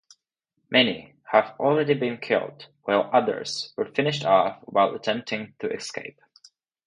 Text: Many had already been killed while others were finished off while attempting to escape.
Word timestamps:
Many 0.71 1.13
had 1.31 1.51
already 1.59 1.93
been 1.93 2.17
killed 2.17 2.65
while 2.85 3.07
others 3.13 3.71
were 3.77 3.85
finished 3.85 4.25
off 4.25 4.57
while 4.63 4.95
attempting 4.95 5.53
to 5.59 5.71
escape. 5.71 6.19